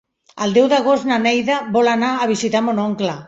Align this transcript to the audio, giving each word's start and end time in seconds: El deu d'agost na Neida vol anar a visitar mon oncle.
El 0.45 0.55
deu 0.55 0.69
d'agost 0.71 1.05
na 1.09 1.19
Neida 1.27 1.59
vol 1.77 1.91
anar 1.93 2.11
a 2.25 2.29
visitar 2.35 2.63
mon 2.71 2.83
oncle. 2.87 3.19